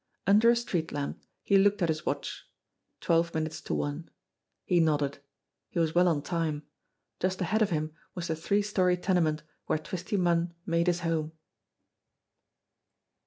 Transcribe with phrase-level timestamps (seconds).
[0.25, 2.47] Under a street lamp he looked at his watch.
[3.01, 4.09] Twelve min utes to one.
[4.65, 5.19] He nodded.
[5.69, 6.63] He was well on time.
[7.19, 11.33] Just ahead of him was the three story tenement where Twisty Munn made his home.